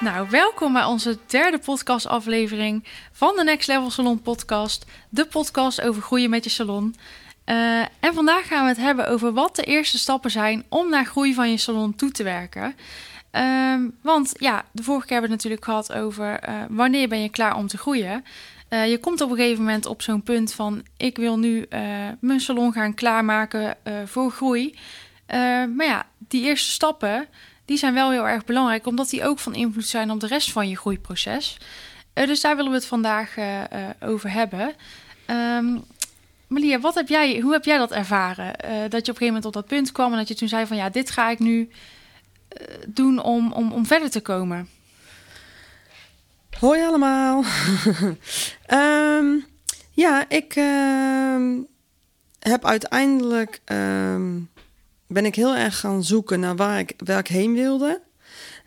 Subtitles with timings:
[0.00, 4.86] Nou, welkom bij onze derde podcastaflevering van de Next Level Salon podcast.
[5.08, 6.94] De podcast over groeien met je salon.
[7.44, 11.04] Eh, en vandaag gaan we het hebben over wat de eerste stappen zijn om naar
[11.06, 12.74] groei van je salon toe te werken.
[13.30, 17.22] Ehm, want ja, de vorige keer hebben we het natuurlijk gehad over eh, wanneer ben
[17.22, 18.24] je klaar om te groeien.
[18.68, 21.66] Eh, je komt op een gegeven moment op zo'n punt van ik wil nu
[22.20, 24.78] mijn salon gaan klaarmaken voor groei.
[25.76, 27.28] Maar ja, die eerste stappen
[27.70, 30.52] die zijn wel heel erg belangrijk, omdat die ook van invloed zijn op de rest
[30.52, 31.56] van je groeiproces.
[32.12, 34.74] Eh, dus daar willen we het vandaag eh, eh, over hebben.
[35.26, 35.78] Ehm
[36.46, 38.52] Malia, wat heb jij, hoe heb jij dat ervaren?
[38.58, 40.66] Dat je op een gegeven moment op dat punt kwam en dat je toen zei
[40.66, 41.70] van ja, dit ga ik nu
[42.86, 44.68] doen om, om, om verder te komen.
[46.58, 47.44] Hoi allemaal.
[48.66, 49.26] Ehm,
[49.92, 51.58] ja, ik ehm,
[52.38, 53.60] heb uiteindelijk
[55.12, 58.00] ben ik heel erg gaan zoeken naar waar ik, waar ik heen wilde.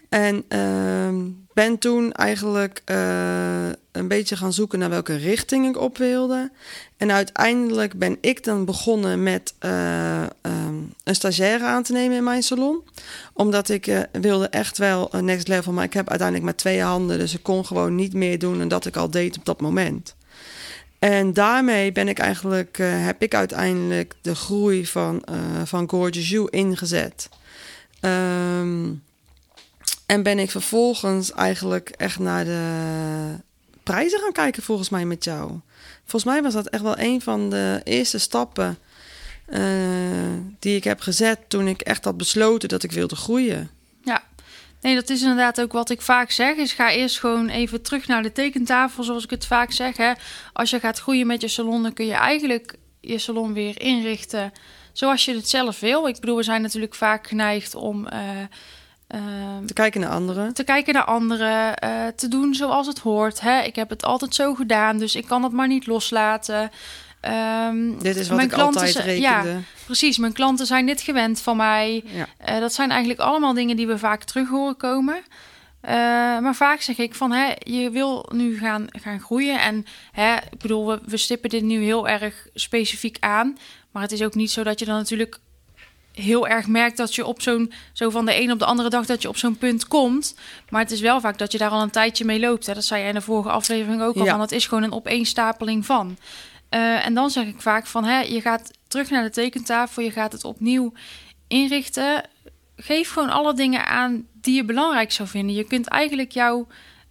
[0.09, 5.97] En ehm, ben toen eigenlijk eh, een beetje gaan zoeken naar welke richting ik op
[5.97, 6.51] wilde.
[6.97, 12.23] En uiteindelijk ben ik dan begonnen met eh, ehm, een stagiaire aan te nemen in
[12.23, 12.83] mijn salon.
[13.33, 17.19] Omdat ik eh, wilde echt wel next level, maar ik heb uiteindelijk maar twee handen.
[17.19, 20.15] Dus ik kon gewoon niet meer doen dan dat ik al deed op dat moment.
[21.03, 26.29] En daarmee ben ik eigenlijk, eh, heb ik uiteindelijk de groei van, eh, van Gorgeous
[26.29, 27.29] You ingezet.
[27.99, 28.91] Ehm,
[30.05, 32.69] en ben ik vervolgens eigenlijk echt naar de
[33.83, 35.51] prijzen gaan kijken, volgens mij met jou.
[36.01, 38.77] Volgens mij was dat echt wel een van de eerste stappen
[39.45, 39.61] eh,
[40.59, 43.69] die ik heb gezet toen ik echt had besloten dat ik wilde groeien.
[44.83, 46.55] Nee, dat is inderdaad ook wat ik vaak zeg.
[46.55, 49.97] Is ga eerst gewoon even terug naar de tekentafel, zoals ik het vaak zeg.
[49.97, 50.11] Hè.
[50.53, 54.51] Als je gaat groeien met je salon, dan kun je eigenlijk je salon weer inrichten
[54.93, 56.07] zoals je het zelf wil.
[56.07, 58.19] Ik bedoel, we zijn natuurlijk vaak geneigd om eh,
[59.07, 60.53] ehm, Te kijken naar anderen.
[60.53, 63.41] te kijken naar anderen, eh, te doen zoals het hoort.
[63.41, 63.61] Hè?
[63.61, 66.71] Ik heb het altijd zo gedaan, dus ik kan het maar niet loslaten.
[67.23, 69.49] Ehm, Dit is wat mijn ik klanten altijd rekende.
[69.49, 70.17] Ja, precies.
[70.17, 72.03] Mijn klanten zijn dit gewend van mij.
[72.05, 72.27] Ja.
[72.37, 75.15] Eh, dat zijn eigenlijk allemaal dingen die we vaak terug horen komen.
[75.81, 75.93] Eh,
[76.39, 79.61] maar vaak zeg ik van, hè, je wil nu gaan, gaan groeien.
[79.61, 83.57] En hè, ik bedoel, we, we stippen dit nu heel erg specifiek aan.
[83.91, 85.39] Maar het is ook niet zo dat je dan natuurlijk
[86.13, 89.05] heel erg merkt dat je op zo'n, zo van de een op de andere dag
[89.05, 90.35] dat je op zo'n punt komt.
[90.69, 92.65] Maar het is wel vaak dat je daar al een tijdje mee loopt.
[92.65, 92.73] Hè.
[92.73, 94.25] Dat zei jij in de vorige aflevering ook al.
[94.25, 94.31] Ja.
[94.31, 96.17] Van, het is gewoon een opeenstapeling van.
[96.73, 100.11] Eh, en dan zeg ik vaak van, hè, je gaat terug naar de tekentafel, je
[100.11, 100.93] gaat het opnieuw
[101.47, 102.23] inrichten.
[102.75, 105.55] Geef gewoon alle dingen aan die je belangrijk zou vinden.
[105.55, 106.67] Je kunt eigenlijk jouw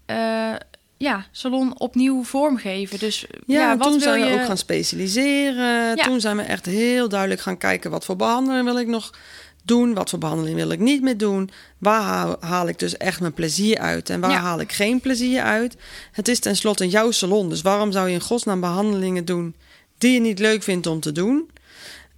[0.07, 0.53] eh,
[0.97, 2.99] ja, salon opnieuw vormgeven.
[2.99, 4.35] Dus ja, Ja, wat toen wil zijn we je...
[4.35, 5.97] ook gaan specialiseren.
[5.97, 6.05] Ja.
[6.05, 9.15] Toen zijn we echt heel duidelijk gaan kijken wat voor behandeling wil ik nog
[9.63, 11.51] doen, wat voor behandeling wil ik niet meer doen.
[11.79, 14.41] Waar haal, haal ik dus echt mijn plezier uit en waar Ja.
[14.41, 15.77] haal ik geen plezier uit.
[16.13, 19.55] Het is tenslotte jouw salon, dus waarom zou je in godsnaam behandelingen doen
[19.99, 21.51] die je niet leuk vindt om te doen?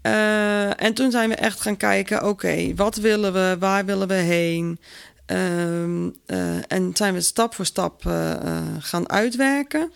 [0.02, 4.14] Eh, en toen zijn we echt gaan kijken, oké, wat willen we, waar willen we
[4.14, 4.78] heen?
[5.26, 8.32] Ehm, eh, en zijn we stap voor stap eh,
[8.78, 9.92] gaan uitwerken.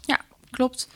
[0.00, 0.88] Ja, klopt.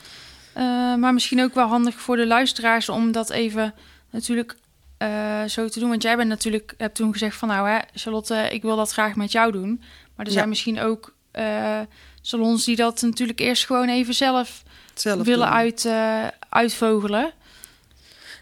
[0.99, 3.73] Maar misschien ook wel handig voor de luisteraars om dat even
[4.11, 4.55] natuurlijk
[4.99, 5.89] eh, zo te doen.
[5.89, 9.15] Want jij bent natuurlijk, hebt toen gezegd van nou hè, Charlotte, ik wil dat graag
[9.15, 9.77] met jou doen.
[10.15, 10.37] Maar er Ja.
[10.37, 11.79] zijn misschien ook eh,
[12.21, 17.31] salons die dat natuurlijk eerst gewoon even zelf Zelf willen uit, eh, uitvogelen.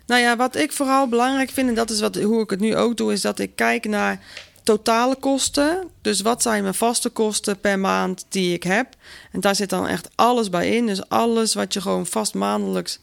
[0.05, 2.75] Nou ja, wat ik vooral belangrijk vind, en dat is wat, hoe ik het nu
[2.75, 4.19] ook doe, is dat ik kijk naar
[4.63, 5.89] totale kosten.
[6.01, 8.87] Dus wat zijn mijn vaste kosten per maand die ik heb?
[9.31, 10.85] En daar zit dan echt alles bij in.
[10.85, 12.99] Dus alles wat je gewoon vast maandelijks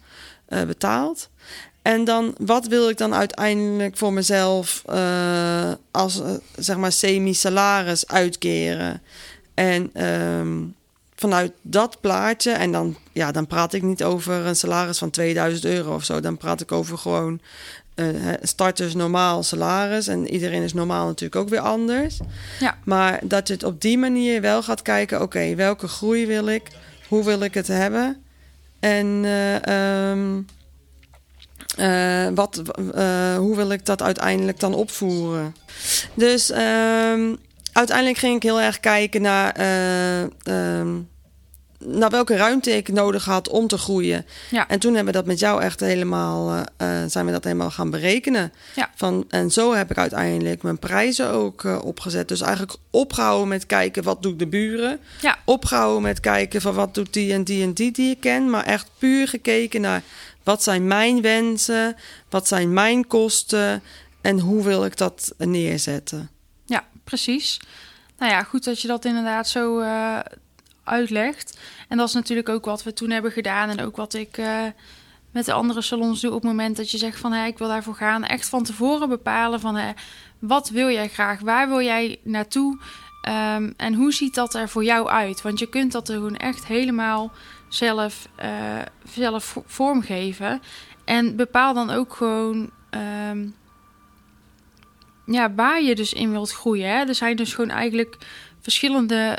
[0.49, 1.29] betaalt.
[1.85, 8.09] En dan, wat wil ik dan uiteindelijk voor mezelf eh, als eh, zeg maar semi-salaris
[8.09, 9.03] uitkeren?
[9.55, 10.63] En ehm,
[11.15, 15.65] vanuit dat plaatje, en dan, ja, dan praat ik niet over een salaris van 2000
[15.65, 16.21] euro of zo.
[16.21, 17.41] Dan praat ik over gewoon
[17.95, 20.09] hè, starters normaal salaris.
[20.09, 22.19] En iedereen is normaal natuurlijk ook weer anders.
[22.61, 22.79] Ja.
[22.85, 26.63] Maar dat je het op die manier wel gaat kijken, oké, welke groei wil ik?
[27.09, 28.23] Hoe wil ik het hebben?
[28.81, 30.23] En, eh,
[31.77, 32.63] Eh, wat,
[32.95, 35.55] eh, hoe wil ik dat uiteindelijk dan opvoeren?
[36.15, 37.35] Dus ehm,
[37.73, 40.89] uiteindelijk ging ik heel erg kijken naar, eh, ehm,
[41.79, 44.27] naar welke ruimte ik nodig had om te groeien.
[44.51, 44.69] Ja.
[44.69, 46.65] En toen hebben we dat met jou echt helemaal,
[47.07, 48.53] zijn we dat helemaal gaan berekenen.
[48.75, 48.91] Ja.
[48.95, 52.29] Van, en zo heb ik uiteindelijk mijn prijzen ook opgezet.
[52.29, 54.99] Dus eigenlijk opgehouden met kijken wat doet de buren.
[55.21, 55.39] Ja.
[55.45, 58.51] Opgehouden met kijken van wat doet die en die en die die ik ken.
[58.51, 60.03] Maar echt puur gekeken naar
[60.45, 61.97] wat zijn mijn wensen,
[62.29, 63.83] wat zijn mijn kosten
[64.21, 66.31] en hoe wil ik dat neerzetten.
[66.65, 67.61] Ja, precies.
[68.19, 70.19] Nou ja, goed dat je dat inderdaad zo eh,
[70.85, 71.59] uitlegt.
[71.89, 73.71] En dat is natuurlijk ook wat we toen hebben gedaan.
[73.71, 74.63] En ook wat ik eh,
[75.31, 77.33] met de andere salons doe op het moment dat je zegt van...
[77.33, 78.25] Hé, ik wil daarvoor gaan.
[78.25, 79.77] Echt van tevoren bepalen van...
[79.77, 79.93] Hé,
[80.39, 81.41] wat wil jij graag?
[81.41, 82.79] Waar wil jij naartoe?
[83.23, 85.43] Ehm, en hoe ziet dat er voor jou uit?
[85.43, 87.33] Want je kunt dat er gewoon echt helemaal
[87.75, 88.79] zelf, eh,
[89.09, 90.61] zelf vo- vormgeven.
[91.05, 92.71] En bepaal dan ook gewoon...
[92.91, 93.47] ehm,
[95.27, 96.89] ja, waar je dus in wilt groeien.
[96.89, 97.05] Hè?
[97.05, 98.17] Er zijn dus gewoon eigenlijk
[98.61, 99.39] verschillende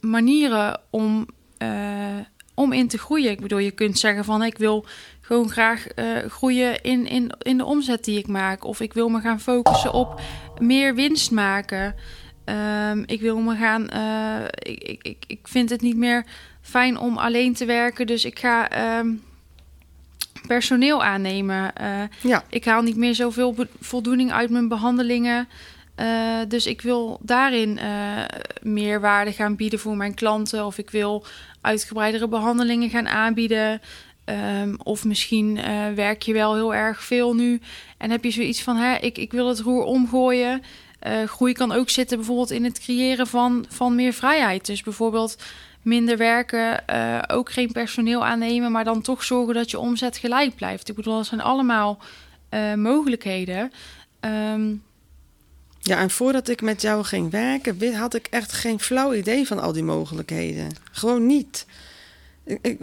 [0.00, 1.26] manieren om,
[1.58, 2.16] eh,
[2.54, 3.30] om in te groeien.
[3.30, 4.86] Ik bedoel, je kunt zeggen van ik wil
[5.20, 8.64] gewoon graag eh, groeien in, in, in de omzet die ik maak.
[8.64, 10.20] Of ik wil me gaan focussen op
[10.58, 11.94] meer winst maken.
[12.44, 13.82] Ehm, ik wil me gaan.
[14.58, 16.24] ik, ik, ik, ik vind het niet meer
[16.68, 18.06] fijn om alleen te werken.
[18.06, 19.08] Dus ik ga ehm,
[20.46, 21.74] personeel aannemen.
[21.74, 25.48] Eh, Ja, ik haal niet meer zoveel voldoening uit mijn behandelingen.
[25.94, 26.06] Eh,
[26.48, 28.24] dus ik wil daarin eh,
[28.62, 30.66] meer waarde gaan bieden voor mijn klanten.
[30.66, 31.24] Of ik wil
[31.60, 33.80] uitgebreidere behandelingen gaan aanbieden.
[34.24, 35.60] Ehm, of misschien
[35.94, 37.60] werk je wel heel erg veel nu.
[37.98, 40.62] En heb je zoiets van, hè, ik, ik wil het roer omgooien.
[41.26, 44.66] Groei kan ook zitten bijvoorbeeld in het creëren van, van meer vrijheid.
[44.66, 45.36] Dus bijvoorbeeld
[45.88, 50.54] minder werken, eh, ook geen personeel aannemen, maar dan toch zorgen dat je omzet gelijk
[50.54, 50.88] blijft.
[50.88, 51.98] Ik bedoel, dat zijn allemaal
[52.48, 53.72] eh, mogelijkheden.
[54.20, 54.74] Ehm,
[55.80, 59.58] Ja, en voordat ik met jou ging werken, had ik echt geen flauw idee van
[59.58, 60.68] al die mogelijkheden.
[60.92, 61.66] Gewoon niet.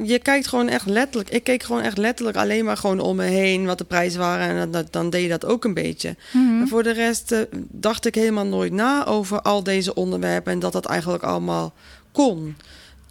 [0.03, 1.29] Je kijkt gewoon echt letterlijk.
[1.29, 4.47] Ik keek gewoon echt letterlijk alleen maar gewoon om me heen wat de prijzen waren.
[4.47, 6.15] En dan, dan deed je dat ook een beetje.
[6.33, 10.59] En voor de rest eh, dacht ik helemaal nooit na over al deze onderwerpen en
[10.59, 11.73] dat dat eigenlijk allemaal
[12.11, 12.55] kon.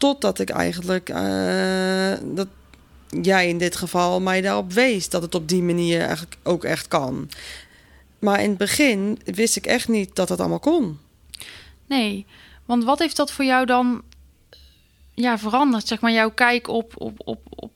[0.04, 2.48] Totdat ik eigenlijk, eh, dat
[3.22, 6.88] jij in dit geval mij daarop wees dat het op die manier eigenlijk ook echt
[6.88, 7.28] kan.
[8.18, 10.98] Maar in het begin wist ik echt niet dat dat allemaal kon.
[11.86, 12.26] nee,
[12.64, 14.02] want wat heeft dat voor jou dan
[15.14, 15.86] ja, veranderd?
[15.86, 17.72] Zeg maar jouw kijk op, op, op, op,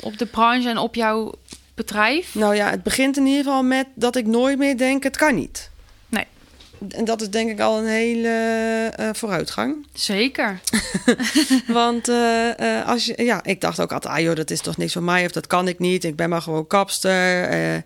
[0.00, 1.32] op de branche en op jouw
[1.74, 2.34] bedrijf?
[2.34, 5.34] Nou ja, het begint in ieder geval met dat ik nooit meer denk: het kan
[5.34, 5.70] niet.
[6.88, 8.28] En dat is denk ik al een hele
[8.96, 9.86] eh, vooruitgang.
[9.92, 10.60] Zeker.
[11.66, 14.76] Want eh, eh, als je, ja, ik dacht ook altijd, ah joh, dat is toch
[14.76, 16.04] niks voor mij of dat kan ik niet.
[16.04, 17.84] Ik ben maar gewoon kapster.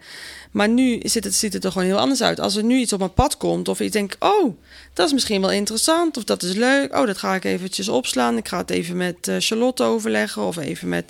[0.51, 2.41] maar nu zit het, ziet het er gewoon heel anders uit.
[2.41, 4.57] Als er nu iets op mijn pad komt of ik denk, oh,
[4.95, 6.97] dat is misschien wel interessant of dat is leuk.
[6.97, 8.37] Oh, dat ga ik eventjes opslaan.
[8.37, 11.05] Ik ga het even met Charlotte overleggen of even met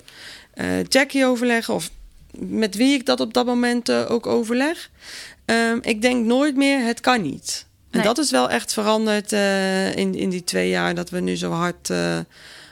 [0.87, 1.89] Jackie overleggen of
[2.37, 4.89] met wie ik dat op dat moment ook overleg.
[5.45, 7.65] Ehm, ik denk nooit meer, het kan niet.
[7.91, 8.07] En Nee.
[8.07, 11.51] dat is wel echt veranderd eh, in, in die twee jaar dat we nu zo
[11.51, 12.17] hard, eh,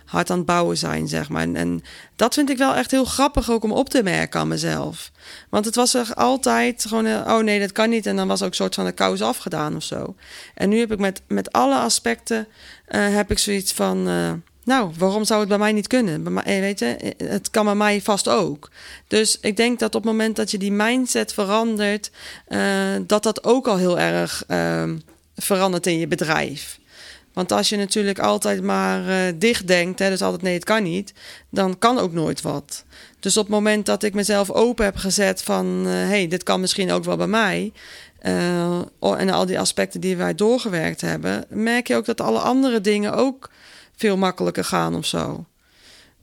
[0.05, 1.41] hard aan het bouwen zijn, zeg maar.
[1.41, 1.83] En, en
[2.15, 5.11] dat vind ik wel echt heel grappig ook om op te merken aan mezelf.
[5.49, 8.05] Want het was er altijd gewoon, oh nee, dat kan niet.
[8.05, 10.15] En dan was ook een soort van de kous afgedaan of zo.
[10.53, 12.47] En nu heb ik met, met alle aspecten,
[12.85, 14.03] eh, heb ik zoiets van...
[14.63, 16.23] nou, waarom zou het bij mij niet kunnen?
[16.23, 18.69] Bij mij, weet je, het kan bij mij vast ook.
[19.07, 22.11] Dus ik denk dat op het moment dat je die mindset verandert,
[23.07, 24.97] dat dat ook al heel erg ehm,
[25.39, 26.79] verandert in je bedrijf.
[27.33, 30.83] Want als je natuurlijk altijd maar eh, dicht denkt, hè, dus altijd nee, het kan
[30.83, 31.13] niet,
[31.49, 32.83] dan kan ook nooit wat.
[33.19, 36.59] Dus op het moment dat ik mezelf open heb gezet van, hé, hey, dit kan
[36.59, 37.71] misschien ook wel bij mij.
[38.19, 42.81] eh, en al die aspecten die wij doorgewerkt hebben, merk je ook dat alle andere
[42.81, 43.49] dingen ook
[43.95, 45.45] veel makkelijker gaan of zo.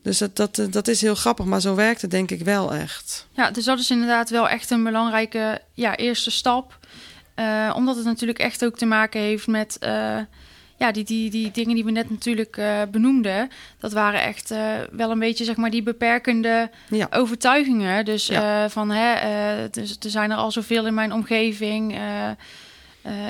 [0.03, 2.75] Dus dat, dat, eh, dat is heel grappig, maar zo werkt het denk ik wel
[2.75, 3.27] echt.
[3.33, 6.79] Ja, dus dat is inderdaad wel echt een belangrijke ja, eerste stap.
[7.37, 10.19] Eh, omdat het natuurlijk echt ook te maken heeft met eh,
[10.79, 13.51] ja, die, die, die dingen die we net natuurlijk eh, benoemden.
[13.79, 14.55] Dat waren echt
[14.93, 17.07] wel een beetje zeg maar die beperkende Ja.
[17.11, 18.05] overtuigingen.
[18.05, 18.69] Dus Ja.
[18.71, 21.99] van hè, dus, er zijn er al zoveel in mijn omgeving.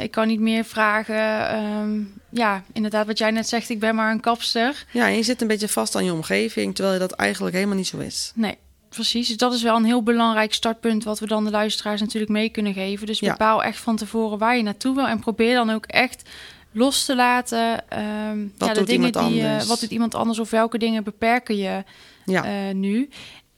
[0.01, 1.49] ik kan niet meer vragen.
[1.49, 4.85] Ehm, ja, inderdaad, wat jij net zegt, ik ben maar een kapster.
[4.91, 7.87] Ja, en je zit een beetje vast aan je omgeving, terwijl dat eigenlijk helemaal niet
[7.87, 8.33] zo is.
[8.35, 8.57] Nee,
[8.97, 9.29] precies.
[9.29, 12.49] Dus dat is wel een heel belangrijk startpunt wat we dan de luisteraars natuurlijk mee
[12.49, 13.07] kunnen geven.
[13.07, 13.31] Dus Ja.
[13.31, 16.29] bepaal echt van tevoren waar je naartoe wil en probeer dan ook echt
[16.73, 17.89] los te laten.
[17.91, 19.67] ehm, Wat ja, de doet dingen iemand die, eh, anders?
[19.67, 21.85] wat doet iemand anders of welke dingen beperken je
[22.25, 23.09] Ja, eh, nu?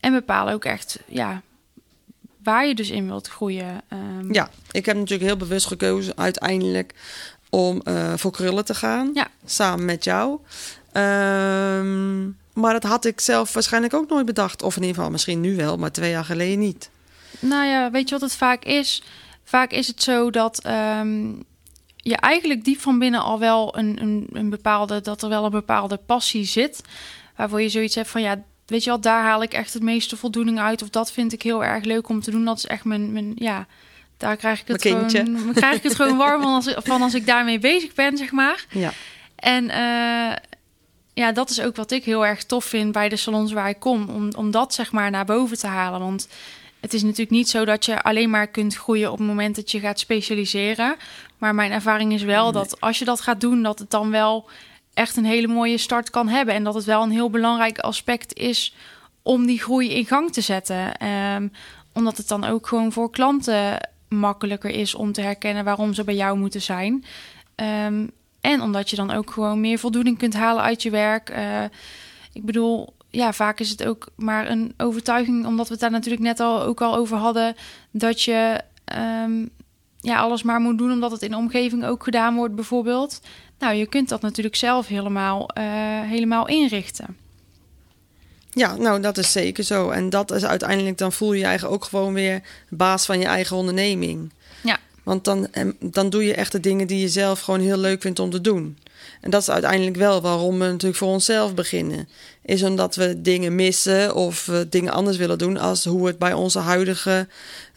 [0.01, 1.43] En bepaal ook echt, ja,
[2.43, 3.81] waar je dus in wilt groeien.
[3.89, 6.95] Ehm, Ja, ik heb natuurlijk heel bewust gekozen uiteindelijk
[7.51, 9.11] om eh, voor krullen te gaan.
[9.15, 9.27] Ja.
[9.45, 10.39] Samen met jou.
[10.93, 12.27] Ehm,
[12.61, 14.63] maar dat had ik zelf waarschijnlijk ook nooit bedacht.
[14.63, 16.91] Of in ieder geval misschien nu wel, maar twee jaar geleden niet.
[17.41, 19.03] Nou ja, weet je wat het vaak is?
[19.45, 21.33] Vaak is het zo dat ehm,
[21.97, 25.51] je eigenlijk diep van binnen al wel een, een, een bepaalde, dat er wel een
[25.51, 26.83] bepaalde passie zit.
[27.37, 30.17] Waarvoor je zoiets hebt van ja, weet je wat, daar haal ik echt het meeste
[30.17, 30.83] voldoening uit.
[30.83, 32.45] Of dat vind ik heel erg leuk om te doen.
[32.45, 33.67] Dat is echt mijn, mijn ja,
[34.17, 37.27] daar krijg ik het gewoon, krijg ik het gewoon warm van als, van als ik
[37.27, 38.67] daarmee bezig ben, zeg maar.
[38.71, 38.93] Ja.
[39.37, 40.37] En eh,
[41.19, 43.79] ja, dat is ook wat ik heel erg tof vind bij de salons waar ik
[43.79, 44.09] kom.
[44.09, 46.01] Om, om dat zeg maar naar boven te halen.
[46.01, 46.29] Want
[46.81, 49.71] het is natuurlijk niet zo dat je alleen maar kunt groeien op het moment dat
[49.71, 50.97] je gaat specialiseren.
[51.39, 54.49] Maar mijn ervaring is wel dat als je dat gaat doen, dat het dan wel
[54.95, 56.55] echt een hele mooie start kan hebben.
[56.55, 58.75] En dat het wel een heel belangrijk aspect is
[59.23, 60.97] om die groei in gang te zetten.
[60.97, 61.49] Ehm,
[61.93, 66.15] omdat het dan ook gewoon voor klanten makkelijker is om te herkennen waarom ze bij
[66.15, 67.05] jou moeten zijn.
[67.55, 68.07] Ehm,
[68.53, 71.31] en omdat je dan ook gewoon meer voldoening kunt halen uit je werk.
[71.31, 71.63] Eh,
[72.33, 76.23] ik bedoel, ja, vaak is het ook maar een overtuiging, omdat we het daar natuurlijk
[76.23, 77.57] net al ook al over hadden,
[77.91, 79.47] dat je ehm,
[80.01, 83.21] ja, alles maar moet doen omdat het in de omgeving ook gedaan wordt, bijvoorbeeld.
[83.59, 85.65] Nou, je kunt dat natuurlijk zelf helemaal, eh,
[86.01, 87.17] helemaal inrichten.
[88.51, 89.91] Ja, nou dat is zeker zo.
[89.91, 93.27] En dat is uiteindelijk, dan voel je je eigen ook gewoon weer baas van je
[93.27, 94.33] eigen onderneming.
[95.09, 95.49] Want dan,
[95.81, 98.41] dan doe je echt de dingen die je zelf gewoon heel leuk vindt om te
[98.41, 98.79] doen.
[99.21, 102.09] En dat is uiteindelijk wel waarom we natuurlijk voor onszelf beginnen.
[102.43, 106.33] Is omdat we dingen missen of we dingen anders willen doen als hoe het bij
[106.33, 107.29] onze huidige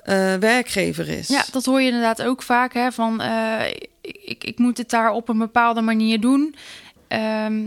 [0.03, 1.27] eh, werkgever is.
[1.27, 2.73] Ja, dat hoor je inderdaad ook vaak.
[2.73, 6.55] Hè, van eh, ik, ik moet het daar op een bepaalde manier doen.
[7.07, 7.65] Ehm,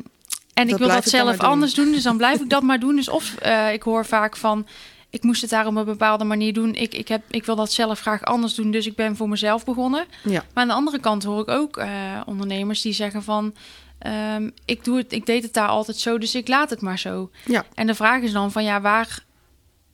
[0.54, 1.49] en ik wil dat zelf doen.
[1.49, 2.97] anders doen, dus dan blijf ik dat maar doen.
[2.97, 4.66] Dus of eh, ik hoor vaak van
[5.14, 6.75] ik moest het daar op een bepaalde manier doen.
[6.75, 9.64] Ik, ik, heb, ik wil dat zelf graag anders doen, dus ik ben voor mezelf
[9.64, 10.06] begonnen.
[10.23, 10.44] Ja.
[10.52, 11.88] Maar aan de andere kant hoor ik ook eh,
[12.26, 13.54] ondernemers die zeggen van
[13.99, 16.99] ehm, ik, doe het, ik deed het daar altijd zo, dus ik laat het maar
[16.99, 17.30] zo.
[17.44, 17.64] Ja.
[17.75, 19.25] En de vraag is dan van ja, waar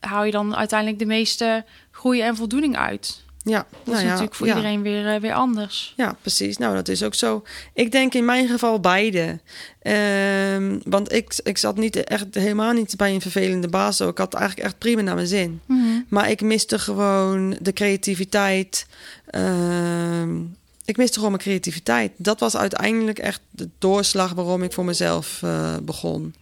[0.00, 3.24] hou je dan uiteindelijk de meeste groei en voldoening uit?
[3.42, 4.56] Ja, Dat nou is ja, natuurlijk voor ja.
[4.56, 5.94] iedereen weer, eh, weer anders.
[5.96, 6.56] Ja, precies.
[6.56, 7.42] Nou, dat is ook zo.
[7.74, 9.38] Ik denk in mijn geval beide.
[9.82, 14.00] Ehm, want ik, ik zat niet echt helemaal niet bij een vervelende baas.
[14.00, 15.60] Ik had eigenlijk echt prima naar mijn zin.
[16.08, 18.86] Maar ik miste gewoon de creativiteit.
[19.26, 20.36] Ehm,
[20.84, 22.12] ik miste gewoon mijn creativiteit.
[22.16, 26.34] Dat was uiteindelijk echt de doorslag waarom ik voor mezelf eh, begon.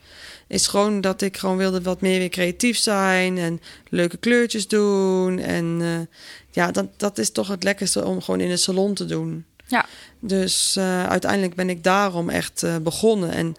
[0.46, 5.38] Is gewoon dat ik gewoon wilde wat meer weer creatief zijn en leuke kleurtjes doen.
[5.38, 6.16] En eh,
[6.58, 9.44] ja, dat, dat is toch het lekkerste om gewoon in een salon te doen.
[9.66, 9.86] Ja.
[10.20, 13.30] Dus eh, uiteindelijk ben ik daarom echt eh, begonnen.
[13.30, 13.54] En,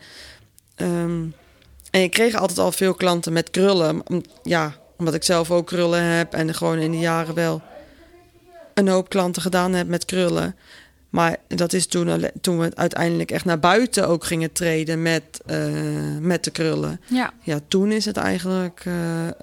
[0.76, 1.24] ehm,
[1.92, 4.08] en ik kreeg altijd al veel klanten met krullen.
[4.08, 7.62] Om- ja, omdat ik zelf ook krullen heb en gewoon in de jaren wel
[8.74, 10.56] een hoop klanten gedaan heb met krullen.
[11.10, 15.58] Maar dat is toen, toen we uiteindelijk echt naar buiten ook gingen treden met, eh,
[16.20, 17.02] met de krullen.
[17.08, 19.34] Ja, Ja, toen is het eigenlijk eh, eh,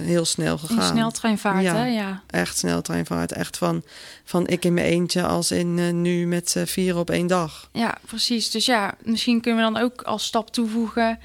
[0.00, 0.78] heel snel gegaan.
[0.78, 1.76] in sneltreinvaart, Ja.
[1.76, 1.84] hè?
[1.86, 2.22] Ja.
[2.26, 3.32] Echt sneltreinvaart.
[3.32, 3.82] Echt van,
[4.24, 7.68] van ik in mijn eentje als in nu met z'n vier op één dag.
[7.72, 8.50] ja, precies.
[8.50, 11.18] Dus ja, misschien kunnen we dan ook als stap toevoegen...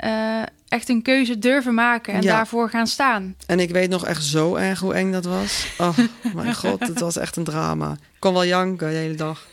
[0.00, 2.36] eh, echt een keuze durven maken en Ja.
[2.36, 3.34] daarvoor gaan staan.
[3.46, 5.66] En ik weet nog echt zo erg hoe eng dat was.
[5.78, 5.98] Oh
[6.34, 7.90] mijn god, het was echt een drama.
[7.92, 9.46] Ik kon wel janken de hele dag.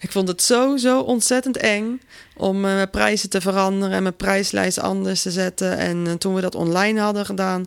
[0.00, 2.00] Ik vond het zo, zo ontzettend eng
[2.36, 5.78] om eh, mijn prijzen te veranderen en mijn prijslijst anders te zetten.
[5.78, 7.66] En eh, toen we dat online hadden gedaan,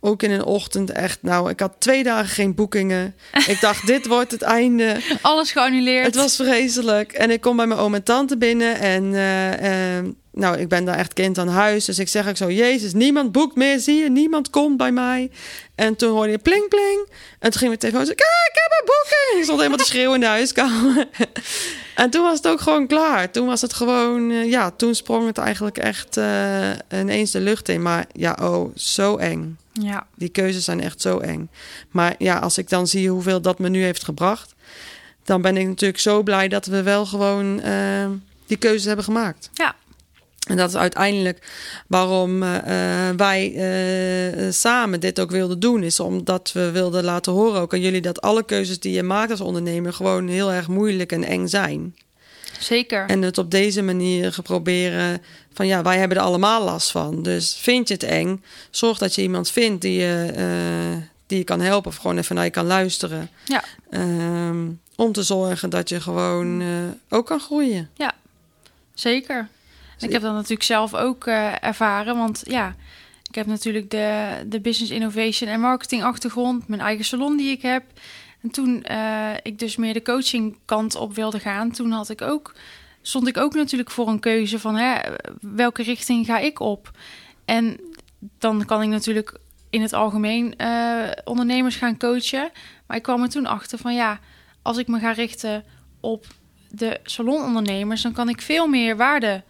[0.00, 3.14] ook in een ochtend echt, nou, ik had twee dagen geen boekingen.
[3.46, 4.96] Ik dacht, dit wordt het einde.
[5.20, 6.06] Alles geannuleerd.
[6.06, 7.12] Het was vreselijk.
[7.12, 8.78] En ik kom bij mijn oom en tante binnen.
[8.78, 11.84] En eh, eh, nou, ik ben daar echt kind aan huis.
[11.84, 14.10] Dus ik zeg ook zo, Jezus, niemand boekt meer, zie je?
[14.10, 15.30] Niemand komt bij mij.
[15.74, 17.08] En toen hoorde je pling, pling.
[17.38, 19.38] En toen ging mijn telefoon zo, kijk, ik heb een boeking.
[19.38, 21.08] Ik stond helemaal te schreeuwen in de huiskamer.
[22.02, 23.30] en toen was het ook gewoon klaar.
[23.30, 27.68] Toen was het gewoon, eh, ja, toen sprong het eigenlijk echt eh, ineens de lucht
[27.68, 27.82] in.
[27.82, 29.58] Maar ja, oh, zo eng.
[29.72, 31.50] Ja, Die keuzes zijn echt zo eng.
[31.90, 34.54] Maar ja, als ik dan zie hoeveel dat me nu heeft gebracht,
[35.24, 38.06] dan ben ik natuurlijk zo blij dat we wel gewoon eh,
[38.46, 39.50] die keuzes hebben gemaakt.
[39.54, 39.74] ja,
[40.48, 41.38] En dat is uiteindelijk
[41.86, 45.82] waarom eh, eh, wij eh, samen dit ook wilden doen.
[45.82, 49.30] Is omdat we wilden laten horen ook aan jullie dat alle keuzes die je maakt
[49.30, 51.96] als ondernemer gewoon heel erg moeilijk en eng zijn.
[52.60, 53.06] zeker.
[53.06, 57.22] En het op deze manier geproberen van ja, wij hebben er allemaal last van.
[57.22, 60.32] Dus vind je het eng, zorg dat je iemand vindt die je,
[61.26, 63.30] die je kan helpen of gewoon even naar je kan luisteren.
[63.44, 63.64] Ja.
[63.90, 66.62] Ehm, om te zorgen dat je gewoon
[67.08, 67.90] ook kan groeien.
[68.94, 69.48] Zeker.
[70.00, 72.16] Ik heb dat natuurlijk zelf ook eh, ervaren.
[72.16, 72.74] Want ja,
[73.28, 77.62] Ik heb natuurlijk de, de business innovation en marketing achtergrond, mijn eigen salon die ik
[77.62, 77.84] heb.
[78.42, 82.22] En toen eh, ik dus meer de coaching kant op wilde gaan, toen had ik
[82.22, 82.54] ook,
[83.02, 84.98] stond ik ook natuurlijk voor een keuze van hè,
[85.40, 86.90] welke richting ga ik op.
[87.44, 87.80] En
[88.38, 89.38] dan kan ik natuurlijk
[89.70, 92.50] in het algemeen eh, ondernemers gaan coachen.
[92.86, 94.20] Maar ik kwam er toen achter van ja,
[94.62, 95.64] als ik me ga richten
[96.00, 96.26] op
[96.68, 99.42] de salonondernemers, dan kan ik veel meer waarde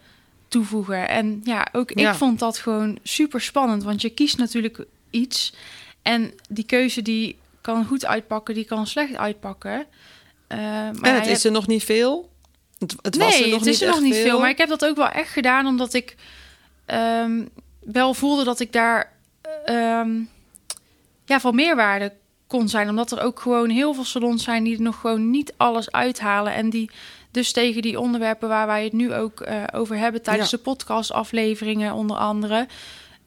[0.51, 1.09] toevoegen.
[1.09, 5.53] En ja, ook ik vond dat gewoon super spannend, want je kiest natuurlijk iets
[6.01, 9.85] en die keuze die kan goed uitpakken, die kan slecht uitpakken.
[10.47, 12.29] Eh, maar en het is er nog niet veel.
[12.77, 14.23] Het, het was nee, er nog het niet is er nog niet veel.
[14.23, 14.39] veel.
[14.39, 16.15] Maar ik heb dat ook wel echt gedaan omdat ik
[16.85, 17.45] ehm,
[17.79, 19.13] wel voelde dat ik daar
[19.65, 20.19] ehm,
[21.25, 22.13] ja, van meerwaarde
[22.47, 22.89] kon zijn.
[22.89, 26.53] Omdat er ook gewoon heel veel salons zijn die er nog gewoon niet alles uithalen.
[26.53, 26.91] En die
[27.31, 30.57] dus tegen die onderwerpen waar wij het nu ook eh, over hebben tijdens Ja.
[30.57, 32.67] de podcastafleveringen onder andere.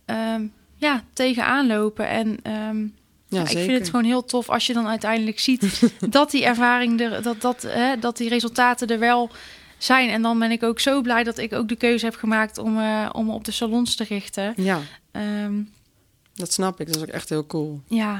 [0.04, 0.46] ehm,
[0.76, 2.08] ja, tegenaan lopen.
[2.08, 2.86] En ehm,
[3.28, 7.00] Ja, ik vind het gewoon heel tof als je dan uiteindelijk ziet dat die ervaring
[7.00, 9.30] er, dat, dat, hè, dat die resultaten er wel
[9.78, 10.08] zijn.
[10.10, 12.78] En dan ben ik ook zo blij dat ik ook de keuze heb gemaakt om,
[12.78, 14.52] eh, om op de salons te richten.
[14.56, 14.80] Ja,
[15.12, 15.54] Ehm,
[16.34, 16.86] dat snap ik.
[16.86, 17.80] Dat is ook echt heel cool.
[17.88, 18.12] ja,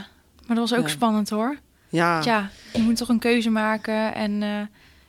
[0.47, 0.93] maar dat was ook Ja.
[0.93, 1.57] spannend hoor.
[1.89, 2.25] Ja, ja.
[2.25, 4.61] Ja, je moet toch een keuze maken en eh,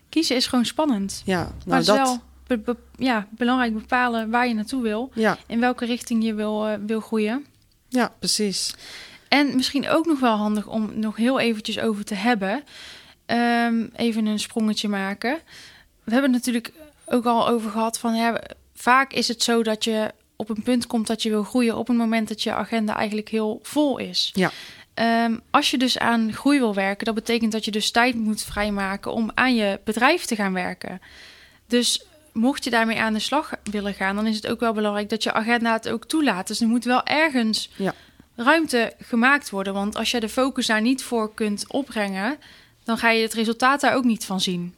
[0.10, 1.24] kiezen is gewoon spannend.
[1.26, 1.96] maar nou het is dat.
[1.98, 5.12] wel be- be- ja, belangrijk bepalen waar je naartoe wil.
[5.14, 7.46] Ja, In welke richting je wil, eh, wil groeien.
[7.90, 8.76] ja, precies.
[9.28, 12.64] En misschien ook nog wel handig om nog heel eventjes over te hebben.
[13.26, 15.40] Ehm, even een sprongetje maken.
[16.04, 16.74] We hebben het natuurlijk
[17.06, 18.16] ook al over gehad van...
[18.16, 18.42] Ja,
[18.74, 21.78] vaak is het zo dat je op een punt komt dat je wil groeien...
[21.78, 24.32] op het moment dat je agenda eigenlijk heel vol is.
[24.34, 24.52] Ja.
[24.96, 27.06] Ehm, als je dus aan groei wil werken...
[27.06, 29.12] dat betekent dat je dus tijd moet vrijmaken...
[29.14, 31.02] om aan je bedrijf te gaan werken.
[31.68, 34.16] Dus mocht je daarmee aan de slag willen gaan...
[34.16, 36.48] dan is het ook wel belangrijk dat je agenda het ook toelaat.
[36.48, 37.94] Dus er moet wel ergens Ja.
[38.36, 39.74] ruimte gemaakt worden.
[39.74, 42.38] Want als je de focus daar niet voor kunt opbrengen...
[42.84, 44.76] dan ga je het resultaat daar ook niet van zien.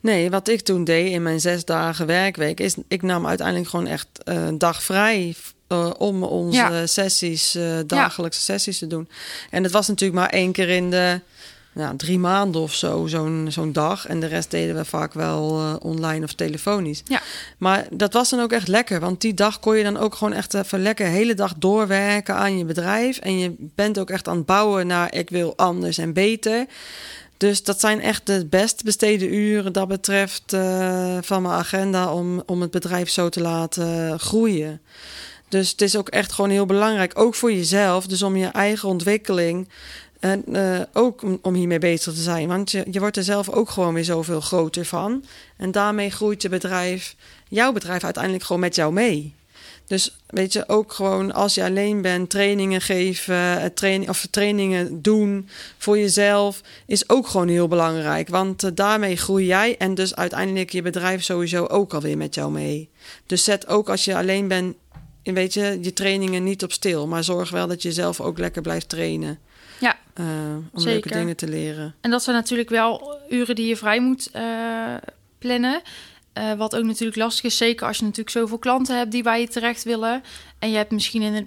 [0.00, 3.86] Nee, wat ik toen deed in mijn zes dagen werkweek is, ik nam uiteindelijk gewoon
[3.86, 5.34] echt eh, een dag vrij
[5.72, 6.86] eh, om onze Ja.
[6.86, 9.08] sessies, eh, dagelijkse sessies te doen.
[9.50, 11.20] En het was natuurlijk maar één keer in de
[11.74, 14.06] nou, drie maanden of zo, zo'n zo'n dag.
[14.06, 17.02] En de rest deden we vaak wel eh, online of telefonisch.
[17.04, 17.20] Ja.
[17.58, 20.32] Maar dat was dan ook echt lekker, want die dag kon je dan ook gewoon
[20.32, 23.18] echt even lekker de hele dag doorwerken aan je bedrijf.
[23.18, 26.66] En je bent ook echt aan het bouwen naar ik wil anders en beter.
[27.36, 30.56] Dus dat zijn echt de best besteden uren dat betreft
[31.20, 34.80] van mijn agenda om, om het bedrijf zo te laten groeien.
[35.52, 38.88] Dus het is ook echt gewoon heel belangrijk, ook voor jezelf, dus om je eigen
[38.88, 39.68] ontwikkeling.
[40.20, 42.48] En eh, ook om, hiermee bezig te zijn.
[42.48, 45.24] Want je, je wordt er zelf ook gewoon weer zoveel groter van.
[45.56, 47.14] En daarmee groeit je bedrijf,
[47.48, 49.34] jouw bedrijf uiteindelijk gewoon met jou mee.
[49.86, 55.02] Dus weet je, ook gewoon als je alleen bent, trainingen geven, eh, training, of trainingen
[55.02, 58.28] doen voor jezelf, is ook gewoon heel belangrijk.
[58.28, 62.52] Want eh, daarmee groei jij en dus uiteindelijk je bedrijf sowieso ook alweer met jou
[62.52, 62.88] mee.
[63.26, 64.74] Dus zet ook als je alleen bent,
[65.22, 67.06] weet je, je trainingen niet op stil.
[67.06, 69.38] Maar zorg wel dat je zelf ook lekker blijft trainen.
[69.80, 70.24] Ja, eh,
[70.72, 70.90] om Zeker.
[70.90, 71.94] leuke dingen te leren.
[72.00, 74.94] En dat zijn natuurlijk wel uren die je vrij moet eh,
[75.38, 75.82] plannen.
[76.32, 79.40] Eh, wat ook natuurlijk lastig is, zeker als je natuurlijk zoveel klanten hebt die bij
[79.40, 80.22] je terecht willen.
[80.58, 81.46] En je hebt misschien in het,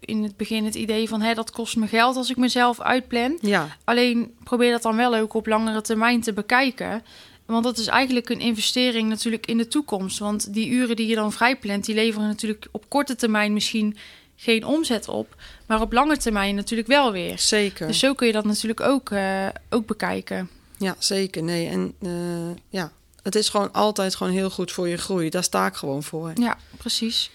[0.00, 1.20] in het begin het idee van...
[1.20, 3.38] Hé, dat kost me geld als ik mezelf uitplan.
[3.40, 7.02] Ja, Alleen probeer dat dan wel ook op langere termijn te bekijken.
[7.46, 10.18] Want dat is eigenlijk een investering natuurlijk in de toekomst.
[10.18, 13.96] Want die uren die je dan vrijplant, die leveren natuurlijk op korte termijn misschien
[14.36, 15.36] geen omzet op.
[15.66, 17.38] Maar op lange termijn natuurlijk wel weer.
[17.38, 17.86] zeker.
[17.86, 20.50] Dus zo kun je dat natuurlijk ook, eh, ook bekijken.
[20.78, 21.42] Ja, zeker.
[21.42, 25.30] Nee, en eh, ja, het is gewoon altijd gewoon heel goed voor je groei.
[25.30, 26.30] Daar sta ik gewoon voor.
[26.34, 27.30] Ja, precies.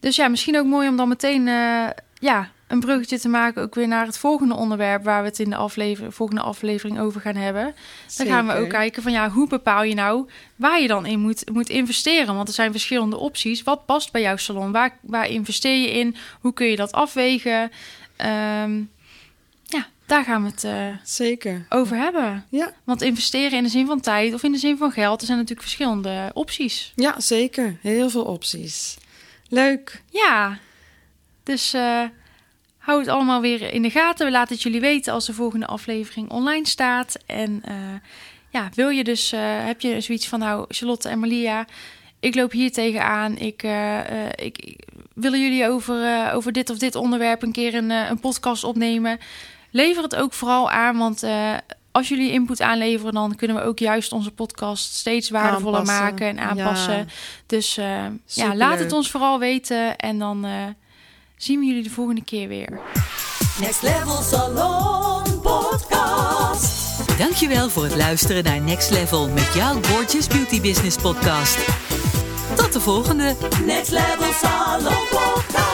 [0.00, 3.62] Dus ja, misschien ook mooi om dan meteen eh, ja, een bruggetje te maken...
[3.62, 5.04] ook weer naar het volgende onderwerp...
[5.04, 7.74] waar we het in de aflever volgende aflevering over gaan hebben.
[8.16, 11.20] Dan gaan we ook kijken van ja, hoe bepaal je nou waar je dan in
[11.20, 12.34] moet, moet investeren?
[12.34, 13.62] Want er zijn verschillende opties.
[13.62, 14.72] Wat past bij jouw salon?
[14.72, 16.16] Waar, waar investeer je in?
[16.40, 17.70] Hoe kun je dat afwegen?
[18.16, 18.82] Ehm,
[19.62, 21.66] ja, daar gaan we het eh, Zeker.
[21.68, 22.46] over hebben.
[22.48, 25.26] Ja, Want investeren in de zin van tijd of in de zin van geld, er
[25.26, 26.92] zijn natuurlijk verschillende opties.
[26.94, 27.76] ja, zeker.
[27.80, 28.96] Heel veel opties.
[29.48, 30.02] Leuk.
[30.10, 30.58] Ja,
[31.42, 32.02] dus eh
[32.84, 34.26] hou het allemaal weer in de gaten.
[34.26, 37.16] We laten het jullie weten als de volgende aflevering online staat.
[37.26, 37.74] En eh,
[38.50, 41.66] ja, wil je dus, eh, heb je zoiets van, nou, Charlotte en Malia,
[42.20, 43.36] ik loop hier tegenaan.
[43.36, 43.98] Ik, eh,
[44.34, 48.64] ik, ik- willen jullie over, over dit of dit onderwerp een keer een, een podcast
[48.64, 49.18] opnemen?
[49.70, 51.24] Lever het ook vooral aan, want
[51.92, 56.04] als jullie input aanleveren, dan kunnen we ook juist onze podcast steeds waardevoller Aanpassen.
[56.04, 56.96] maken en aanpassen.
[56.96, 57.04] Ja.
[57.46, 57.74] Dus
[58.26, 60.46] ja, laat het ons vooral weten en dan
[61.44, 62.80] zien we jullie de volgende keer weer.
[63.60, 67.18] Next Level Salon Podcast.
[67.18, 71.58] Dankjewel voor het luisteren naar Next Level met jouw Gorgeous Beauty Business podcast.
[72.56, 73.36] Tot de volgende!
[73.66, 75.73] Next Level Salon Podcast.